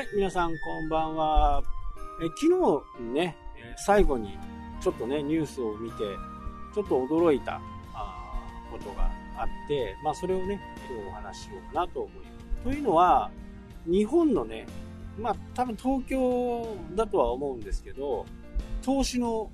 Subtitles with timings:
[0.00, 1.62] はい、皆さんこんばんは。
[2.22, 3.36] え昨日ね、
[3.76, 4.38] 最後に
[4.80, 5.98] ちょっとね、ニュースを見て、
[6.74, 7.60] ちょっと驚いた
[7.92, 8.42] あ
[8.72, 10.58] ことがあって、まあそれをね、
[10.90, 12.64] 今日お話ししようかなと思います。
[12.64, 13.30] というのは、
[13.84, 14.66] 日本のね、
[15.20, 18.24] まあ多分東京だとは思うんですけど、
[18.80, 19.50] 投資の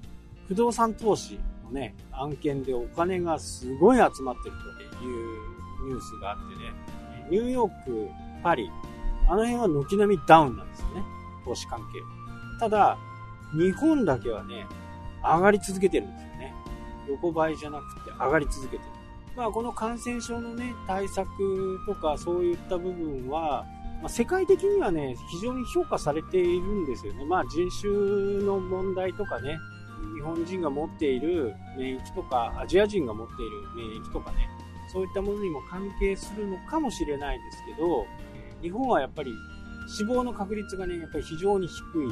[0.47, 4.55] 不動産投資のね、案件でお金がすごい集まってる
[4.99, 8.09] というニュースがあってね、ニューヨーク、
[8.45, 8.71] パリ、
[9.29, 11.05] あの辺は軒並みダウンなんですよね。
[11.45, 12.07] 投資関係は。
[12.61, 12.99] ただ、
[13.53, 14.67] 日本だけはね、
[15.23, 16.55] 上がり続けてるんですよね。
[17.09, 18.91] 横ばいじゃなくて上がり続けてる。
[19.37, 21.29] まあ、この感染症のね、対策
[21.87, 23.67] とかそういった部分は、
[24.01, 27.25] まあ、世界的にはね、非常に評価されているんですよね。
[27.27, 27.93] まあ、人種
[28.45, 29.59] の問題とかね、
[30.15, 34.49] 日本人が持っている免疫とか、アジア人が持っている免疫とかね、
[34.93, 38.07] そういったものにも関係するのかもしれないですけど、
[38.63, 39.33] 日本はやっぱり
[39.87, 42.09] 死亡の確率がね、やっぱり非常に低い、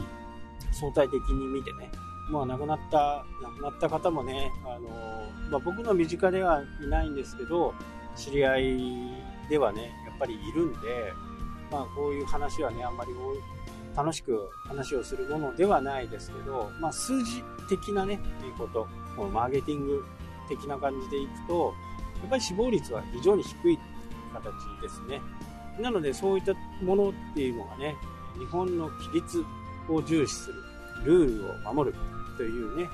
[0.72, 1.90] 相対的に見てね。
[2.30, 4.88] まあ亡くなった、亡くなった方もね、あの、
[5.50, 7.74] まあ僕の身近ではいないんですけど、
[8.16, 8.78] 知り合い
[9.50, 11.12] ではね、やっぱりいるんで、
[11.70, 13.12] まあこういう話はね、あんまり
[13.96, 18.18] 楽しく話をするものではないですけど、まあ数字的なね、
[18.56, 18.86] こと、
[19.16, 20.04] このマーケティング
[20.48, 21.74] 的な感じでいくと、
[22.20, 23.78] やっぱり死亡率は非常に低い
[24.32, 24.44] 形
[24.80, 25.20] ですね。
[25.80, 27.96] なのでそういったものっていうのがね、
[28.38, 29.44] 日本の規律
[29.88, 30.62] を重視する、
[31.04, 31.96] ルールを守る
[32.36, 32.88] というね、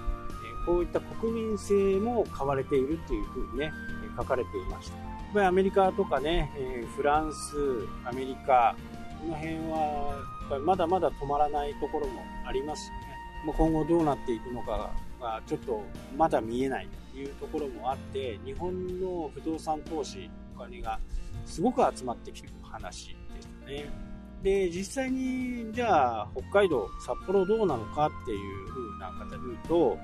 [0.67, 3.73] こういった国民性も買われているというふうにね、
[4.17, 4.91] 書かれていまし
[5.33, 5.47] た。
[5.47, 6.51] アメリカとかね、
[6.97, 8.75] フランス、アメリカ、
[9.21, 15.83] この辺はまだまだ止まらないところもありますしね、今後どうなっていくのかがちょっと
[16.17, 20.31] まだ見えないというところもあって、日本の不動産投資、
[20.61, 20.99] 金が
[21.47, 24.11] すごく集まってきてる話でしたね。
[24.43, 29.99] で、実際に、じゃあ、北海道、札幌どうなのかっていう風な方で言うと、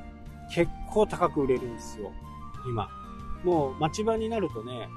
[0.53, 2.12] 結構高く売れるんですよ、
[2.69, 2.89] 今。
[3.45, 4.89] もう町場になるとね、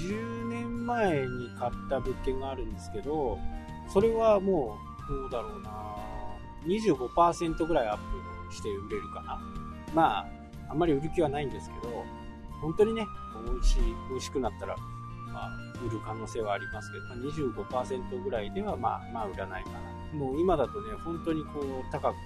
[0.00, 3.38] 20年前に買った物件があるんですけど、
[3.88, 4.76] それはも
[5.08, 5.70] う、どうだろうな
[6.66, 7.98] 25%ぐらいアッ
[8.48, 9.40] プして売れるかな。
[9.94, 10.26] まあ、
[10.70, 12.04] あんまり売る気はないんですけど、
[12.60, 13.06] 本当にね、
[13.46, 14.76] 美味しい、美味しくなったら、
[15.32, 15.50] まあ、
[15.84, 19.78] 売る可能性はありますけど、まあ、25%ぐらいでは、まあ、まあ、売らないかな。
[20.18, 22.16] もう今だとね、本当にこう、高く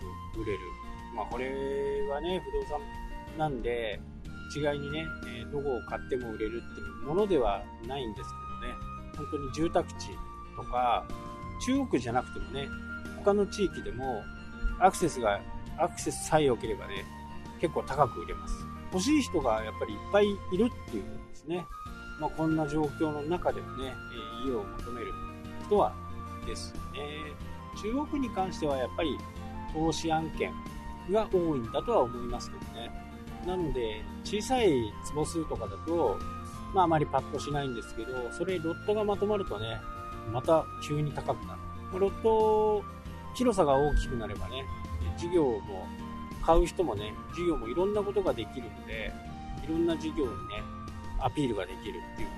[0.40, 0.58] 売れる。
[1.14, 1.46] まあ、これ
[2.08, 2.80] はね、不動産
[3.38, 4.00] なんで、
[4.50, 8.76] 一概にね、えどこを買っても売れるっていうものではないんですけどね、
[9.16, 10.10] 本当に住宅地
[10.56, 11.06] とか、
[11.64, 12.69] 中国じゃなくてもね、
[13.19, 14.22] 他の地域でも、
[14.78, 15.40] アクセスが、
[15.78, 17.04] アクセスさえ良ければね、
[17.60, 18.54] 結構高く売れます。
[18.92, 21.64] 欲しい人がやっぱりいっぱいいるっていうことですね。
[22.22, 23.92] まあ、こんな状況の中でもね、
[24.44, 25.12] え家を求める
[25.66, 25.92] 人は
[26.46, 27.34] ですね。
[27.82, 29.18] 中国に関してはやっぱり
[29.74, 30.52] 投資案件
[31.10, 32.92] が多いんだとは思いますけどね。
[33.44, 34.70] なので、小さい
[35.04, 36.16] 坪数とかだと、
[36.72, 39.80] まああまりパッとしないんですけど、それロットがまとまるとね、
[40.32, 41.98] また急に高くなる。
[41.98, 42.84] ロット、
[43.34, 44.64] 広さが大きくなればね、
[45.18, 45.88] 事業も、
[46.46, 49.12] 買う人もね、事業もいろんなことができるので、
[49.64, 50.62] いろんな事業にね、
[51.24, 52.34] アピールができるっていうこ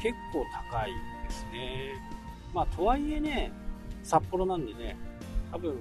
[0.00, 0.92] とで、結構高い
[1.24, 1.94] ですね。
[2.54, 3.52] まあ、とはいえね、
[4.02, 4.96] 札幌なんでね、
[5.52, 5.74] 多分、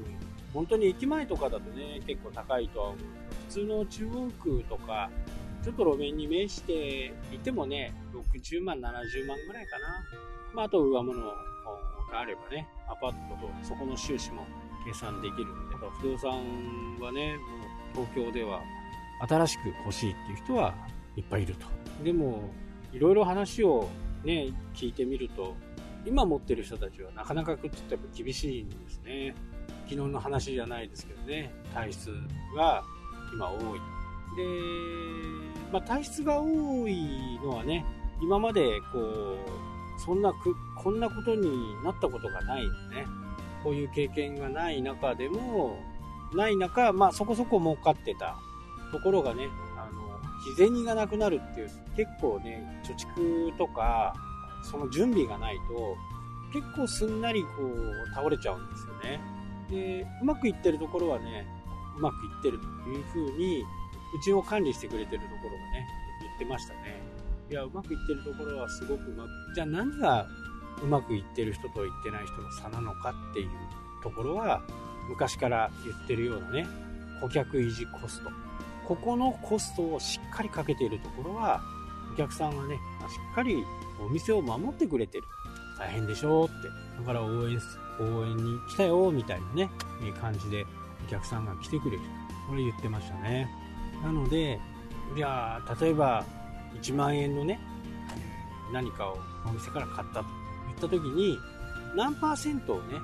[0.54, 2.98] 本当に駅前とかだとね、結構高いとは思う。
[3.48, 5.10] 普通の中央区とか、
[5.64, 10.04] ちょっと路面に面していてもね、60万、70万ぐらいかな。
[10.54, 11.34] まあ、あと上物が
[12.20, 14.46] あればね、アパートとそこの収支も
[14.86, 16.32] 計算できるんで、不動産
[17.00, 17.38] はね、
[17.96, 18.62] もう東京では
[19.28, 20.74] 新しく欲しいっていう人は
[21.18, 21.66] いっぱいいると。
[22.04, 22.50] でも、
[22.94, 23.90] いろいろ話を
[24.24, 25.56] ね、聞いてみると、
[26.06, 29.36] 今持ってる人たちはなかなかちょっとやっぱ厳しいんですね。
[29.90, 32.12] 昨日の話じゃないですけどね、体質
[32.56, 32.84] が
[33.34, 33.80] 今多い。
[34.38, 34.44] で、
[35.72, 37.86] まあ、体質が多いのはね、
[38.22, 41.50] 今までこう、そんなく、こんなことに
[41.84, 43.08] なったことがないんでね、
[43.64, 45.78] こういう経験がない中でも、
[46.36, 48.38] ない中、まあそこそこ儲かってた
[48.92, 49.48] ところがね、
[50.46, 54.14] 日銭がなくなるっていう、結構ね、貯蓄とか、
[54.64, 55.98] その準備がないと、
[56.54, 59.20] 結構すんなりこう、倒れちゃうんですよね。
[59.70, 61.48] で、うまくいってるところはね、
[61.98, 65.88] うまくいってるというふうに、うちを管理してくれてるところがね、
[66.22, 67.02] 言ってましたね。
[67.50, 70.28] いや、うまくいってるところはすごくうまく、じゃあ何が
[70.84, 73.50] うまくいってる人といってない人の差なのかっていう
[74.04, 74.62] ところは、
[75.10, 76.68] 昔から言ってるようなね、
[77.22, 78.30] 顧客維持コスト。
[78.88, 81.62] ここのコストをしっかりかけているところは、
[82.14, 82.80] お客さんはね、し
[83.32, 83.66] っかり
[84.00, 85.26] お店を守ってくれてる。
[85.78, 86.54] 大変でしょうって。
[87.00, 87.60] だから応援、
[88.00, 89.70] 応援に来たよ、みたいなね、
[90.20, 90.66] 感じで
[91.06, 92.02] お客さんが来てくれる。
[92.48, 93.50] これ言ってましたね。
[94.02, 94.60] なので、
[95.16, 96.26] いや例えば
[96.82, 97.60] 1万円のね、
[98.72, 100.26] 何かをお店から買ったと
[100.68, 101.38] 言った時に、
[101.96, 103.00] 何パーセントをね、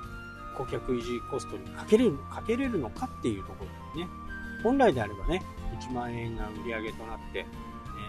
[0.56, 4.23] 顧客維持コストにかけれる、かけれるのかっていうところですね。
[4.64, 5.42] 本来であればね、
[5.78, 7.44] 1万円が売り上げとなって、え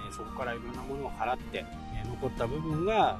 [0.09, 3.19] ー、そこからいろんなものを払って、えー、残った部分が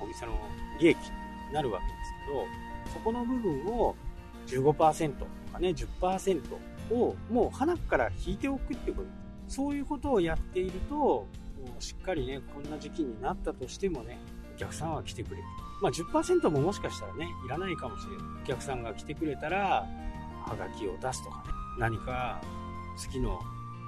[0.00, 0.32] お店の
[0.80, 3.94] 利益になるわけですけど、そこの部分を
[4.46, 6.42] 15%とかね、10%
[6.90, 9.08] をもう花から引いておくっていうこと。
[9.46, 11.26] そういうことをやっていると、
[11.80, 14.18] しっかりね、こんな時期になったとしてもね、
[14.54, 15.42] お客さんは来てくれる。
[15.82, 18.24] まあ10%ももしかしたらね、いらないかもしれない。
[18.44, 19.86] お客さんが来てくれたら、
[20.46, 21.44] はがきを出すとかね、
[21.78, 22.40] 何か
[23.00, 23.40] 次の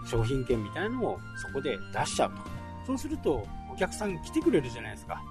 [0.07, 2.37] 商品券みたいなのをそこで出しちゃうと。
[2.87, 5.23] そうすると、お客さん来てくれるじゃないですか。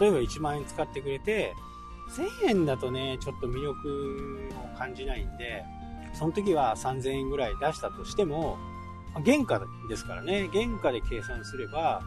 [0.00, 1.54] 例えば1万円使ってくれて、
[2.44, 5.64] 1000円だとね、ちょっと魅力を感じないんで、
[6.14, 8.56] その時は3000円ぐらい出したとしても、
[9.24, 12.02] 原価ですからね、原価で計算すれば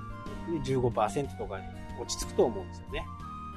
[0.65, 1.65] 15%とかに
[1.99, 3.05] 落ち着くと思うんですよね。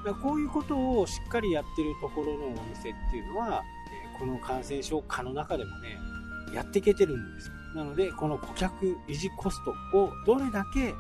[0.05, 3.62] だからこういうことをしっかりやってるところのお店っていうのは、
[4.19, 5.99] この感染症下の中でもね、
[6.55, 7.55] やっていけてるんですよ。
[7.75, 10.93] なので、この顧客維持コストをどれだけ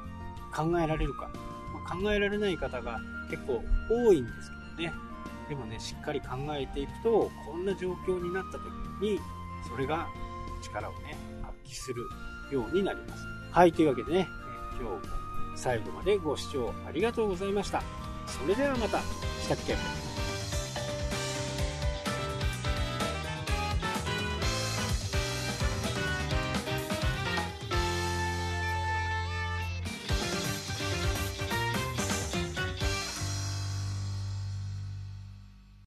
[0.54, 1.28] 考えられるか。
[1.72, 3.00] まあ、考えられない方が
[3.30, 4.94] 結構多いんですけどね。
[5.48, 8.64] でもね、しっかり考えていくと、こんな状況になった時
[9.00, 9.20] に、
[9.68, 10.06] それが
[10.62, 12.04] 力をね、発揮する
[12.52, 13.24] ようになります。
[13.50, 14.28] はい、というわけでね、
[14.78, 15.00] 今日も
[15.56, 17.82] 最後までご視聴ありがとうございました。
[18.26, 20.09] それではまた、したっけ？